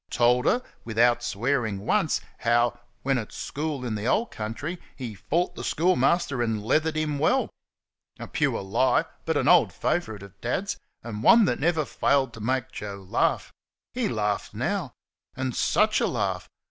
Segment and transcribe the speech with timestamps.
[0.09, 5.53] Told her, without swearing once, how, when at school in the old country, he fought
[5.53, 7.51] the schoolmaster and leathered him well.
[8.17, 12.39] A pure lie, but an old favourite of Dad's, and one that never failed to
[12.41, 13.53] make Joe laugh.
[13.93, 14.91] He laughed now.
[15.35, 16.49] And such a laugh!